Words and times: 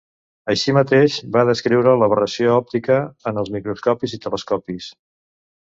Així 0.53 0.71
mateix, 0.77 1.17
va 1.35 1.43
descriure 1.49 1.93
l'aberració 1.99 2.55
òptica 2.63 2.99
en 3.33 3.43
els 3.45 3.55
microscopis 3.59 4.19
i 4.19 4.23
telescopis. 4.27 4.93